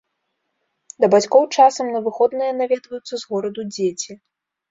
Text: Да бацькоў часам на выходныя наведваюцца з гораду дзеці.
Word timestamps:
Да 1.03 1.09
бацькоў 1.13 1.43
часам 1.57 1.91
на 1.95 2.01
выходныя 2.07 2.51
наведваюцца 2.61 3.11
з 3.17 3.21
гораду 3.35 3.61
дзеці. 3.75 4.11